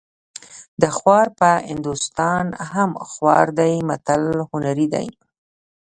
[0.81, 5.07] د خوار په هندوستان هم خوار دی متل هنري دی